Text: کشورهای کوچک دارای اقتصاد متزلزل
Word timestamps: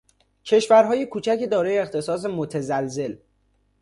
کشورهای 0.45 1.05
کوچک 1.05 1.47
دارای 1.51 1.79
اقتصاد 1.79 2.27
متزلزل 2.27 3.15